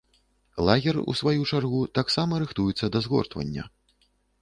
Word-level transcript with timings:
Лагер, 0.69 0.97
у 1.13 1.15
сваю 1.19 1.43
чаргу, 1.51 1.83
таксама 2.01 2.43
рыхтуецца 2.47 2.85
да 2.97 3.07
згортвання. 3.09 3.73